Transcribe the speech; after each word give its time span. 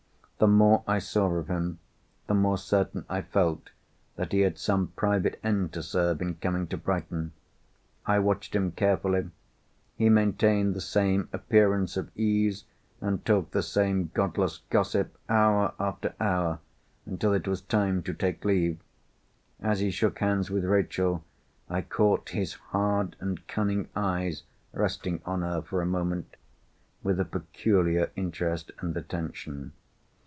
The 0.43 0.47
more 0.47 0.83
I 0.87 0.97
saw 0.97 1.27
of 1.35 1.49
him, 1.49 1.77
the 2.25 2.33
more 2.33 2.57
certain 2.57 3.05
I 3.07 3.21
felt 3.21 3.69
that 4.15 4.31
he 4.31 4.39
had 4.39 4.57
some 4.57 4.87
private 4.95 5.39
end 5.43 5.71
to 5.73 5.83
serve 5.83 6.19
in 6.19 6.33
coming 6.33 6.65
to 6.69 6.77
Brighton. 6.77 7.33
I 8.07 8.17
watched 8.17 8.55
him 8.55 8.71
carefully. 8.71 9.29
He 9.97 10.09
maintained 10.09 10.73
the 10.73 10.81
same 10.81 11.29
appearance 11.31 11.95
of 11.95 12.09
ease, 12.17 12.63
and 13.01 13.23
talked 13.23 13.51
the 13.51 13.61
same 13.61 14.09
godless 14.15 14.61
gossip, 14.71 15.15
hour 15.29 15.75
after 15.79 16.15
hour, 16.19 16.57
until 17.05 17.33
it 17.33 17.47
was 17.47 17.61
time 17.61 18.01
to 18.01 18.13
take 18.15 18.43
leave. 18.43 18.79
As 19.61 19.79
he 19.79 19.91
shook 19.91 20.17
hands 20.17 20.49
with 20.49 20.65
Rachel, 20.65 21.23
I 21.69 21.83
caught 21.83 22.29
his 22.29 22.53
hard 22.53 23.15
and 23.19 23.47
cunning 23.47 23.89
eyes 23.95 24.41
resting 24.73 25.21
on 25.23 25.43
her 25.43 25.61
for 25.61 25.83
a 25.83 25.85
moment 25.85 26.35
with 27.03 27.19
a 27.19 27.25
peculiar 27.25 28.09
interest 28.15 28.71
and 28.79 28.97
attention. 28.97 29.73